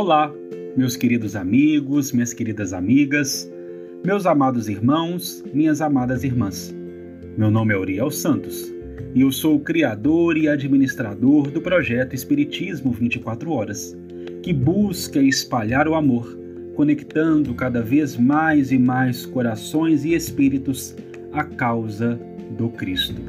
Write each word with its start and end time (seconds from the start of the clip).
Olá, 0.00 0.32
meus 0.78 0.96
queridos 0.96 1.36
amigos, 1.36 2.10
minhas 2.10 2.32
queridas 2.32 2.72
amigas, 2.72 3.52
meus 4.02 4.24
amados 4.24 4.66
irmãos, 4.66 5.44
minhas 5.52 5.82
amadas 5.82 6.24
irmãs. 6.24 6.74
Meu 7.36 7.50
nome 7.50 7.74
é 7.74 7.76
Uriel 7.76 8.10
Santos 8.10 8.72
e 9.14 9.20
eu 9.20 9.30
sou 9.30 9.56
o 9.56 9.60
criador 9.60 10.38
e 10.38 10.48
administrador 10.48 11.50
do 11.50 11.60
projeto 11.60 12.14
Espiritismo 12.14 12.92
24 12.92 13.52
Horas, 13.52 13.94
que 14.42 14.54
busca 14.54 15.20
espalhar 15.20 15.86
o 15.86 15.94
amor, 15.94 16.34
conectando 16.74 17.52
cada 17.52 17.82
vez 17.82 18.16
mais 18.16 18.72
e 18.72 18.78
mais 18.78 19.26
corações 19.26 20.02
e 20.06 20.14
espíritos 20.14 20.96
à 21.30 21.44
causa 21.44 22.18
do 22.56 22.70
Cristo. 22.70 23.20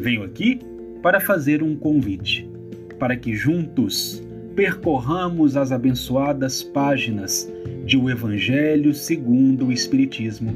Venho 0.00 0.24
aqui 0.24 0.58
para 1.04 1.20
fazer 1.20 1.62
um 1.62 1.76
convite, 1.76 2.50
para 2.98 3.16
que 3.16 3.32
juntos 3.32 4.20
percorramos 4.60 5.56
as 5.56 5.72
abençoadas 5.72 6.62
páginas 6.62 7.50
de 7.86 7.96
O 7.96 8.10
Evangelho 8.10 8.92
segundo 8.92 9.68
o 9.68 9.72
Espiritismo, 9.72 10.52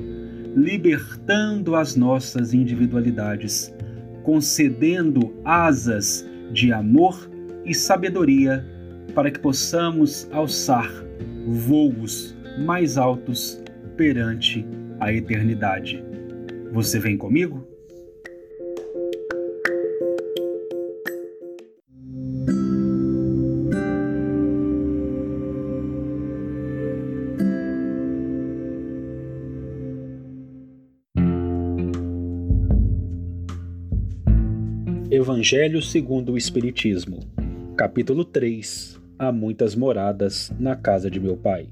libertando 0.55 1.75
as 1.75 1.97
nossas 1.97 2.53
individualidades, 2.53 3.75
concedendo 4.23 5.35
asas 5.43 6.29
de 6.53 6.71
amor 6.71 7.31
e 7.65 7.75
sabedoria 7.75 8.63
para 9.15 9.31
que 9.31 9.39
possamos 9.39 10.29
alçar 10.31 10.93
voos 11.47 12.37
mais 12.59 12.99
altos 12.99 13.59
perante 13.97 14.67
a 15.01 15.15
eternidade. 15.15 16.05
Você 16.73 16.99
vem 16.99 17.17
comigo? 17.17 17.67
Evangelho 35.45 35.83
segundo 35.83 36.33
o 36.33 36.39
Espiritismo, 36.39 37.20
capítulo 37.77 38.25
3 38.25 38.98
Há 39.19 39.31
muitas 39.31 39.75
moradas 39.75 40.51
na 40.59 40.75
casa 40.75 41.11
de 41.11 41.20
meu 41.20 41.36
Pai. 41.36 41.69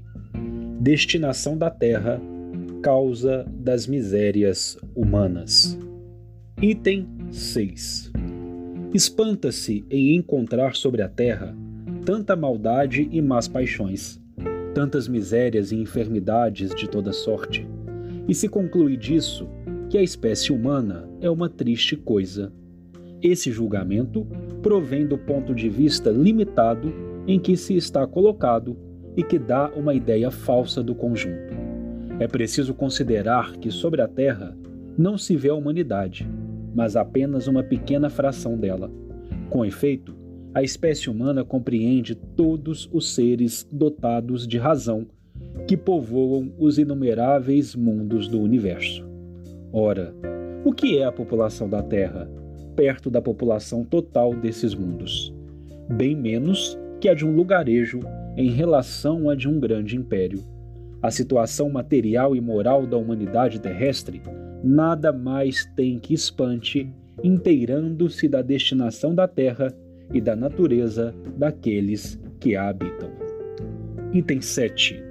Destinação 0.79 1.57
da 1.57 1.71
terra, 1.71 2.21
causa 2.83 3.43
das 3.49 3.87
misérias 3.87 4.77
humanas. 4.95 5.75
Item 6.61 7.07
6 7.31 8.11
Espanta-se 8.93 9.83
em 9.89 10.15
encontrar 10.17 10.75
sobre 10.75 11.01
a 11.01 11.09
terra 11.09 11.57
tanta 12.05 12.35
maldade 12.35 13.09
e 13.11 13.23
más 13.23 13.47
paixões, 13.47 14.21
tantas 14.75 15.07
misérias 15.07 15.71
e 15.71 15.77
enfermidades 15.77 16.75
de 16.75 16.87
toda 16.87 17.11
sorte, 17.11 17.67
e 18.27 18.35
se 18.35 18.47
conclui 18.47 18.95
disso 18.95 19.49
que 19.89 19.97
a 19.97 20.03
espécie 20.03 20.53
humana 20.53 21.09
é 21.19 21.29
uma 21.29 21.49
triste 21.49 21.95
coisa 21.95 22.53
esse 23.23 23.51
julgamento 23.51 24.27
provém 24.61 25.07
do 25.07 25.17
ponto 25.17 25.55
de 25.55 25.69
vista 25.69 26.09
limitado 26.09 26.93
em 27.25 27.39
que 27.39 27.55
se 27.55 27.75
está 27.75 28.05
colocado 28.05 28.77
e 29.15 29.23
que 29.23 29.39
dá 29.39 29.71
uma 29.75 29.93
ideia 29.93 30.29
falsa 30.29 30.83
do 30.83 30.93
conjunto. 30.93 31.53
É 32.19 32.27
preciso 32.27 32.73
considerar 32.73 33.53
que 33.57 33.71
sobre 33.71 34.01
a 34.01 34.07
Terra 34.07 34.55
não 34.97 35.17
se 35.17 35.35
vê 35.35 35.49
a 35.49 35.55
humanidade, 35.55 36.27
mas 36.75 36.95
apenas 36.95 37.47
uma 37.47 37.63
pequena 37.63 38.09
fração 38.09 38.57
dela. 38.57 38.91
Com 39.49 39.65
efeito, 39.65 40.15
a 40.53 40.61
espécie 40.61 41.09
humana 41.09 41.43
compreende 41.43 42.13
todos 42.13 42.89
os 42.91 43.13
seres 43.15 43.67
dotados 43.71 44.47
de 44.47 44.57
razão 44.57 45.07
que 45.67 45.77
povoam 45.77 46.51
os 46.57 46.77
inumeráveis 46.77 47.75
mundos 47.75 48.27
do 48.27 48.39
universo. 48.39 49.07
Ora, 49.71 50.13
o 50.63 50.71
que 50.71 50.97
é 50.97 51.05
a 51.05 51.11
população 51.11 51.67
da 51.67 51.81
Terra? 51.81 52.29
Perto 52.75 53.09
da 53.09 53.21
população 53.21 53.83
total 53.83 54.35
desses 54.35 54.73
mundos, 54.75 55.33
bem 55.89 56.15
menos 56.15 56.77
que 56.99 57.09
a 57.09 57.13
de 57.13 57.25
um 57.25 57.35
lugarejo 57.35 57.99
em 58.37 58.49
relação 58.49 59.29
à 59.29 59.35
de 59.35 59.47
um 59.47 59.59
grande 59.59 59.95
império. 59.95 60.43
A 61.01 61.11
situação 61.11 61.69
material 61.69 62.35
e 62.35 62.41
moral 62.41 62.87
da 62.87 62.97
humanidade 62.97 63.59
terrestre 63.59 64.21
nada 64.63 65.11
mais 65.11 65.65
tem 65.75 65.99
que 65.99 66.13
espante, 66.13 66.89
inteirando-se 67.21 68.27
da 68.29 68.41
destinação 68.41 69.13
da 69.13 69.27
terra 69.27 69.73
e 70.13 70.21
da 70.21 70.35
natureza 70.35 71.13
daqueles 71.37 72.19
que 72.39 72.55
a 72.55 72.69
habitam. 72.69 73.11
Item 74.13 74.41
7. 74.41 75.03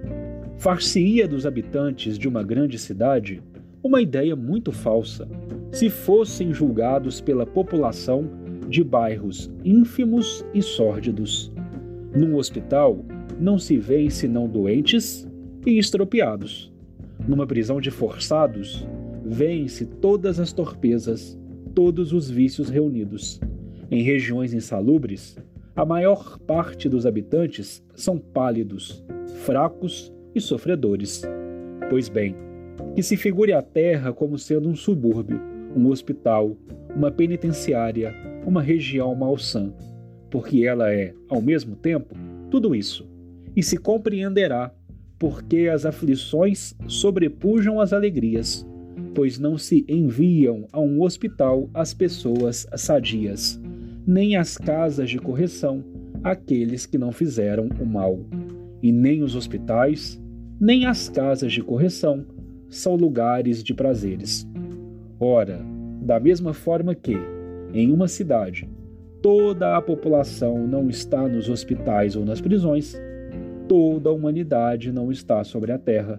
Far-se-ia 0.57 1.29
dos 1.29 1.45
habitantes 1.45 2.17
de 2.17 2.29
uma 2.29 2.43
grande 2.43 2.79
cidade 2.79 3.43
uma 3.83 4.01
ideia 4.01 4.37
muito 4.37 4.71
falsa 4.71 5.29
se 5.73 5.91
fossem 5.91 6.53
julgados 6.53 7.21
pela 7.21 7.45
população 7.45 8.31
de 8.69 8.85
bairros 8.85 9.51
ínfimos 9.65 10.45
e 10.55 10.63
sórdidos. 10.63 11.53
Num 12.15 12.37
hospital, 12.37 13.05
não 13.41 13.59
se 13.59 13.77
vêem 13.77 14.09
senão 14.09 14.49
doentes 14.49 15.27
e 15.67 15.79
estropiados. 15.79 16.73
Numa 17.27 17.47
prisão 17.47 17.81
de 17.81 17.91
forçados, 17.91 18.87
vêem-se 19.25 19.87
todas 19.87 20.39
as 20.39 20.53
torpezas, 20.53 21.39
todos 21.75 22.13
os 22.13 22.31
vícios 22.31 22.69
reunidos. 22.69 23.41
Em 23.91 24.03
regiões 24.03 24.55
insalubres, 24.55 25.37
a 25.75 25.85
maior 25.85 26.39
parte 26.41 26.89
dos 26.89 27.07
habitantes 27.07 27.83
são 27.95 28.19
pálidos, 28.19 29.05
fracos 29.45 30.13
e 30.35 30.41
sofredores. 30.41 31.23
Pois 31.89 32.09
bem, 32.09 32.35
que 32.95 33.03
se 33.03 33.17
figure 33.17 33.53
a 33.53 33.63
Terra 33.63 34.13
como 34.13 34.39
sendo 34.39 34.69
um 34.69 34.75
subúrbio, 34.75 35.41
um 35.77 35.89
hospital, 35.89 36.57
uma 36.95 37.11
penitenciária, 37.11 38.15
uma 38.47 38.63
região 38.63 39.15
malsã, 39.15 39.73
porque 40.31 40.67
ela 40.67 40.93
é, 40.93 41.15
ao 41.29 41.41
mesmo 41.41 41.77
tempo, 41.77 42.15
tudo 42.51 42.75
isso, 42.75 43.09
e 43.57 43.63
se 43.63 43.77
compreenderá 43.77 44.73
porque 45.19 45.69
as 45.73 45.87
aflições 45.87 46.75
sobrepujam 46.89 47.81
as 47.81 47.93
alegrias, 47.93 48.67
pois 49.15 49.39
não 49.39 49.57
se 49.57 49.85
enviam 49.89 50.67
a 50.73 50.81
um 50.81 51.03
hospital 51.03 51.71
as 51.73 51.95
pessoas 51.95 52.67
sadias, 52.77 53.61
nem 54.07 54.37
às 54.37 54.59
casas 54.59 55.09
de 55.09 55.19
correção 55.19 55.85
aqueles 56.25 56.87
que 56.87 56.99
não 56.99 57.13
fizeram 57.13 57.69
o 57.81 57.87
mal, 57.87 58.19
e 58.83 58.91
nem 58.91 59.23
os 59.23 59.37
hospitais, 59.37 60.21
nem 60.61 60.87
as 60.87 61.09
casas 61.09 61.53
de 61.53 61.63
correção 61.63 62.27
são 62.73 62.97
lugares 62.97 63.63
de 63.63 63.75
prazeres. 63.75 64.49
Ora, 65.21 65.61
da 66.01 66.19
mesma 66.19 66.55
forma 66.55 66.95
que, 66.95 67.15
em 67.75 67.93
uma 67.93 68.09
cidade, 68.09 68.67
toda 69.21 69.77
a 69.77 69.83
população 69.83 70.67
não 70.67 70.89
está 70.89 71.29
nos 71.29 71.51
hospitais 71.51 72.17
ou 72.17 72.25
nas 72.25 72.41
prisões, 72.41 72.99
toda 73.69 74.09
a 74.09 74.13
humanidade 74.13 74.91
não 74.91 75.13
está 75.13 75.45
sobre 75.45 75.71
a 75.71 75.79
terra. 75.79 76.19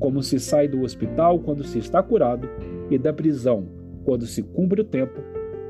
Como 0.00 0.20
se 0.20 0.40
sai 0.40 0.66
do 0.66 0.82
hospital 0.82 1.38
quando 1.38 1.62
se 1.62 1.78
está 1.78 2.02
curado 2.02 2.48
e 2.90 2.98
da 2.98 3.12
prisão 3.12 3.68
quando 4.04 4.26
se 4.26 4.42
cumpre 4.42 4.80
o 4.80 4.84
tempo, 4.84 5.20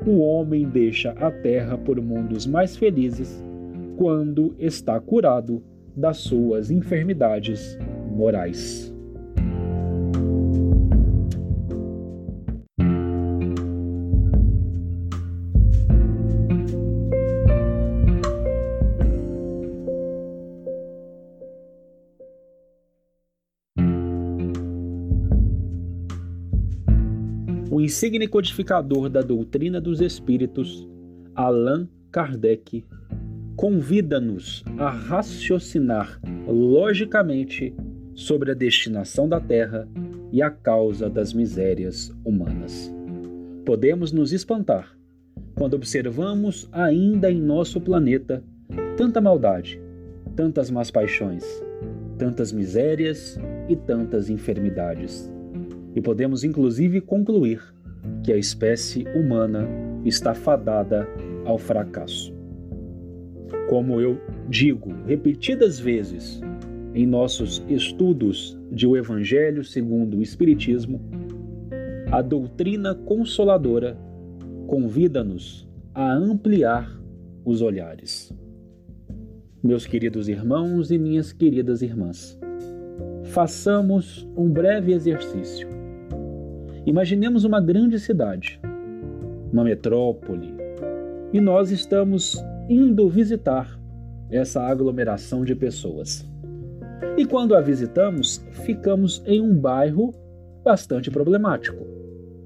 o 0.07 0.21
homem 0.21 0.67
deixa 0.67 1.11
a 1.11 1.29
terra 1.29 1.77
por 1.77 2.01
mundos 2.01 2.47
mais 2.47 2.75
felizes 2.75 3.43
quando 3.95 4.55
está 4.57 4.99
curado 4.99 5.61
das 5.95 6.17
suas 6.17 6.71
enfermidades 6.71 7.77
morais. 8.09 8.97
Codificador 28.29 29.09
da 29.09 29.21
doutrina 29.21 29.81
dos 29.81 29.99
espíritos, 29.99 30.87
Allan 31.35 31.85
Kardec, 32.09 32.85
convida-nos 33.57 34.63
a 34.77 34.89
raciocinar 34.89 36.17
logicamente 36.47 37.75
sobre 38.15 38.51
a 38.51 38.53
destinação 38.53 39.27
da 39.27 39.41
Terra 39.41 39.85
e 40.31 40.41
a 40.41 40.49
causa 40.49 41.09
das 41.09 41.33
misérias 41.33 42.09
humanas. 42.23 42.89
Podemos 43.65 44.13
nos 44.13 44.31
espantar 44.31 44.97
quando 45.53 45.73
observamos 45.73 46.69
ainda 46.71 47.29
em 47.29 47.41
nosso 47.41 47.81
planeta 47.81 48.41
tanta 48.95 49.19
maldade, 49.19 49.77
tantas 50.37 50.71
más 50.71 50.89
paixões, 50.89 51.43
tantas 52.17 52.53
misérias 52.53 53.37
e 53.67 53.75
tantas 53.75 54.29
enfermidades. 54.29 55.29
E 55.93 55.99
podemos 55.99 56.45
inclusive 56.45 57.01
concluir 57.01 57.61
que 58.23 58.31
a 58.31 58.37
espécie 58.37 59.05
humana 59.15 59.67
está 60.05 60.33
fadada 60.33 61.07
ao 61.45 61.57
fracasso. 61.57 62.33
Como 63.69 63.99
eu 63.99 64.17
digo 64.47 64.93
repetidas 65.05 65.79
vezes 65.79 66.41
em 66.93 67.05
nossos 67.05 67.63
estudos 67.67 68.57
de 68.71 68.87
O 68.87 68.97
Evangelho 68.97 69.63
segundo 69.63 70.17
o 70.17 70.21
Espiritismo, 70.21 71.01
a 72.11 72.21
doutrina 72.21 72.95
consoladora 72.95 73.97
convida-nos 74.67 75.67
a 75.93 76.13
ampliar 76.13 76.99
os 77.45 77.61
olhares. 77.61 78.33
Meus 79.61 79.85
queridos 79.85 80.29
irmãos 80.29 80.91
e 80.91 80.97
minhas 80.97 81.31
queridas 81.31 81.81
irmãs, 81.81 82.39
façamos 83.25 84.27
um 84.35 84.49
breve 84.49 84.93
exercício. 84.93 85.78
Imaginemos 86.85 87.43
uma 87.43 87.59
grande 87.59 87.99
cidade, 87.99 88.59
uma 89.51 89.63
metrópole, 89.63 90.53
e 91.33 91.41
nós 91.41 91.71
estamos 91.71 92.43
indo 92.69 93.09
visitar 93.09 93.79
essa 94.29 94.61
aglomeração 94.61 95.43
de 95.43 95.55
pessoas. 95.55 96.27
E 97.17 97.25
quando 97.25 97.55
a 97.55 97.61
visitamos, 97.61 98.45
ficamos 98.63 99.21
em 99.25 99.41
um 99.41 99.55
bairro 99.55 100.13
bastante 100.63 101.11
problemático, 101.11 101.85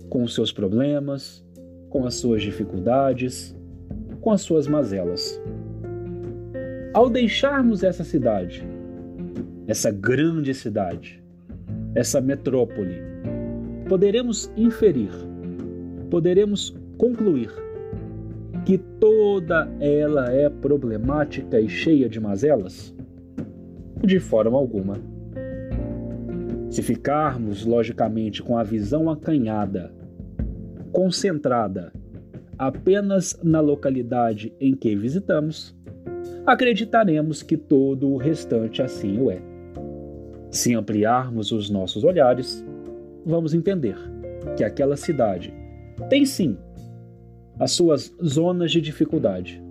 com 0.10 0.28
seus 0.28 0.52
problemas, 0.52 1.46
com 1.90 2.06
as 2.06 2.16
suas 2.16 2.42
dificuldades, 2.42 3.56
com 4.20 4.32
as 4.32 4.42
suas 4.42 4.68
mazelas. 4.68 5.40
Ao 6.94 7.10
deixarmos 7.10 7.84
essa 7.84 8.04
cidade, 8.04 8.68
essa 9.68 9.92
grande 9.92 10.54
cidade, 10.54 11.24
essa 11.96 12.20
metrópole, 12.20 13.12
poderemos 13.88 14.52
inferir, 14.56 15.12
poderemos 16.10 16.76
concluir 16.98 17.50
que 18.66 18.78
toda 18.78 19.70
ela 19.80 20.32
é 20.32 20.50
problemática 20.50 21.60
e 21.60 21.68
cheia 21.68 22.08
de 22.08 22.20
mazelas? 22.20 22.96
De 24.02 24.20
forma 24.20 24.58
alguma. 24.58 24.98
Se 26.70 26.82
ficarmos, 26.82 27.66
logicamente, 27.66 28.42
com 28.42 28.58
a 28.58 28.64
visão 28.64 29.10
acanhada, 29.10 29.94
concentrada 30.92 31.92
apenas 32.58 33.40
na 33.44 33.60
localidade 33.60 34.54
em 34.60 34.76
que 34.76 34.96
visitamos, 34.96 35.76
acreditaremos 36.46 37.44
que 37.44 37.58
todo 37.58 38.10
o 38.10 38.18
restante 38.18 38.82
assim 38.82 39.20
o 39.20 39.30
é. 39.30 39.42
Se 40.50 40.74
ampliarmos 40.74 41.52
os 41.52 41.70
nossos 41.70 42.04
olhares, 42.04 42.66
vamos 43.25 43.54
entender 43.54 43.96
que 44.58 44.64
aquela 44.64 44.96
cidade 44.96 45.54
tem 46.10 46.25
sim 46.25 46.58
as 47.60 47.72
suas 47.72 48.14
zonas 48.24 48.72
de 48.72 48.81
dificuldade, 48.81 49.62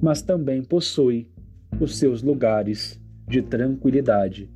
mas 0.00 0.22
também 0.22 0.62
possui 0.62 1.28
os 1.80 1.96
seus 1.96 2.22
lugares 2.22 3.00
de 3.28 3.42
tranquilidade, 3.42 4.50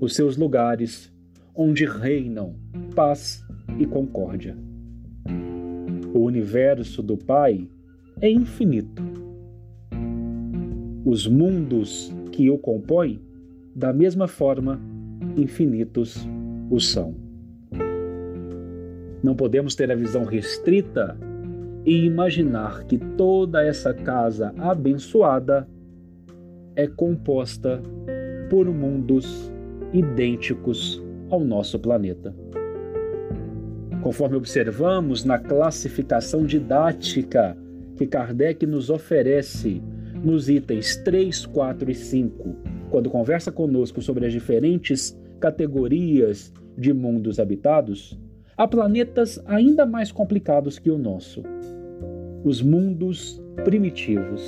os 0.00 0.14
seus 0.14 0.36
lugares 0.36 1.12
onde 1.54 1.84
reinam 1.84 2.54
paz 2.94 3.44
e 3.78 3.86
concórdia. 3.86 4.56
O 6.14 6.20
universo 6.20 7.02
do 7.02 7.16
Pai 7.16 7.68
é 8.20 8.30
infinito. 8.30 9.02
Os 11.04 11.26
mundos 11.26 12.12
que 12.30 12.50
o 12.50 12.58
compõem, 12.58 13.20
da 13.74 13.92
mesma 13.92 14.28
forma, 14.28 14.80
infinitos 15.36 16.26
o 16.70 16.80
são. 16.80 17.14
Não 19.22 19.36
podemos 19.36 19.74
ter 19.74 19.90
a 19.90 19.94
visão 19.94 20.24
restrita 20.24 21.16
e 21.84 22.04
imaginar 22.04 22.84
que 22.84 22.98
toda 22.98 23.64
essa 23.64 23.94
casa 23.94 24.52
abençoada 24.58 25.68
é 26.74 26.86
composta 26.86 27.80
por 28.50 28.66
mundos 28.66 29.52
idênticos 29.92 31.02
ao 31.30 31.40
nosso 31.40 31.78
planeta. 31.78 32.34
Conforme 34.02 34.36
observamos 34.36 35.24
na 35.24 35.38
classificação 35.38 36.44
didática 36.44 37.56
que 37.96 38.06
Kardec 38.06 38.66
nos 38.66 38.90
oferece 38.90 39.82
nos 40.24 40.48
itens 40.48 40.96
3, 40.96 41.46
4 41.46 41.90
e 41.90 41.94
5, 41.94 42.56
quando 42.92 43.08
conversa 43.08 43.50
conosco 43.50 44.02
sobre 44.02 44.26
as 44.26 44.32
diferentes 44.34 45.18
categorias 45.40 46.52
de 46.76 46.92
mundos 46.92 47.40
habitados, 47.40 48.20
há 48.54 48.68
planetas 48.68 49.42
ainda 49.46 49.86
mais 49.86 50.12
complicados 50.12 50.78
que 50.78 50.90
o 50.90 50.98
nosso. 50.98 51.42
Os 52.44 52.60
mundos 52.60 53.42
primitivos, 53.64 54.42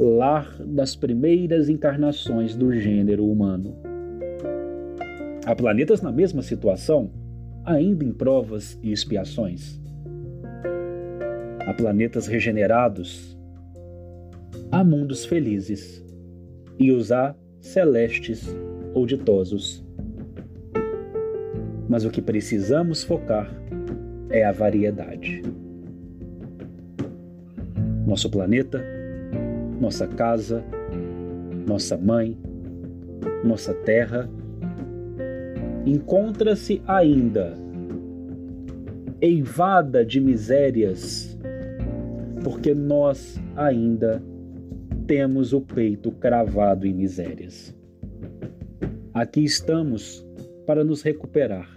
lar 0.00 0.50
das 0.64 0.96
primeiras 0.96 1.68
encarnações 1.68 2.56
do 2.56 2.72
gênero 2.72 3.26
humano. 3.26 3.76
Há 5.44 5.54
planetas 5.54 6.00
na 6.00 6.10
mesma 6.10 6.40
situação 6.40 7.10
ainda 7.66 8.02
em 8.02 8.12
provas 8.12 8.78
e 8.82 8.90
expiações. 8.90 9.78
Há 11.66 11.74
planetas 11.74 12.26
regenerados, 12.26 13.38
há 14.70 14.82
mundos 14.82 15.26
felizes, 15.26 16.02
e 16.78 16.90
os 16.90 17.12
há 17.12 17.34
celestes 17.62 18.54
ou 18.92 19.06
ditosos. 19.06 19.82
Mas 21.88 22.04
o 22.04 22.10
que 22.10 22.20
precisamos 22.20 23.04
focar 23.04 23.50
é 24.28 24.44
a 24.44 24.52
variedade. 24.52 25.42
Nosso 28.06 28.28
planeta, 28.28 28.84
nossa 29.80 30.06
casa, 30.06 30.62
nossa 31.66 31.96
mãe, 31.96 32.36
nossa 33.44 33.72
terra 33.72 34.28
encontra-se 35.86 36.82
ainda 36.86 37.54
eivada 39.20 40.04
de 40.04 40.20
misérias, 40.20 41.38
porque 42.42 42.74
nós 42.74 43.40
ainda 43.56 44.22
temos 45.12 45.52
o 45.52 45.60
peito 45.60 46.10
cravado 46.10 46.86
em 46.86 46.94
misérias. 46.94 47.76
Aqui 49.12 49.44
estamos 49.44 50.26
para 50.66 50.82
nos 50.82 51.02
recuperar. 51.02 51.68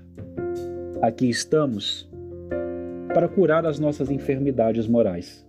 Aqui 1.01 1.30
estamos 1.30 2.10
para 3.13 3.27
curar 3.27 3.65
as 3.65 3.77
nossas 3.77 4.10
enfermidades 4.10 4.88
morais. 4.88 5.46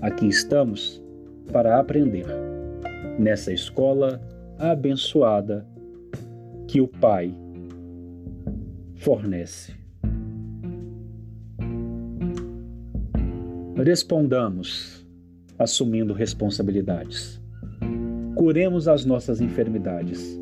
Aqui 0.00 0.28
estamos 0.28 1.02
para 1.52 1.80
aprender 1.80 2.26
nessa 3.18 3.52
escola 3.52 4.20
abençoada 4.56 5.66
que 6.68 6.80
o 6.80 6.86
Pai 6.86 7.34
fornece. 8.94 9.74
Respondamos 13.74 15.04
assumindo 15.58 16.12
responsabilidades. 16.12 17.40
Curemos 18.34 18.88
as 18.88 19.04
nossas 19.04 19.40
enfermidades. 19.40 20.38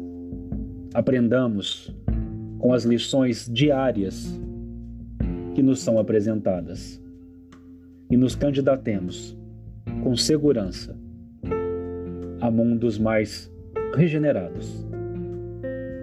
Aprendamos 0.93 1.95
com 2.59 2.73
as 2.73 2.85
lições 2.85 3.49
diárias 3.53 4.41
que 5.55 5.63
nos 5.63 5.81
são 5.81 5.99
apresentadas 5.99 7.03
e 8.11 8.17
nos 8.17 8.35
candidatemos 8.35 9.37
com 10.03 10.17
segurança 10.17 10.97
a 12.41 12.51
mundos 12.51 12.99
mais 12.99 13.53
regenerados, 13.95 14.87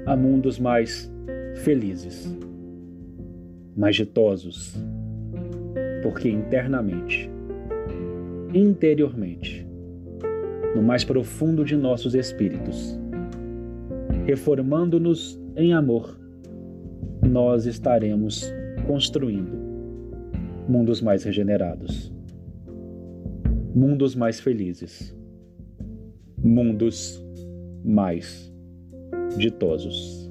a 0.05 0.15
mundos 0.15 0.59
mais 0.59 1.11
felizes, 1.63 2.37
mais 3.75 3.95
ditosos, 3.95 4.75
porque 6.03 6.29
internamente, 6.29 7.30
interiormente, 8.53 9.67
no 10.75 10.81
mais 10.81 11.03
profundo 11.03 11.63
de 11.63 11.75
nossos 11.75 12.15
espíritos, 12.15 12.99
reformando-nos 14.25 15.39
em 15.55 15.73
amor, 15.73 16.19
nós 17.21 17.65
estaremos 17.65 18.51
construindo 18.87 19.57
mundos 20.67 21.01
mais 21.01 21.23
regenerados, 21.23 22.13
mundos 23.75 24.15
mais 24.15 24.39
felizes, 24.39 25.15
mundos 26.37 27.23
mais 27.83 28.51
ditosos. 29.37 30.30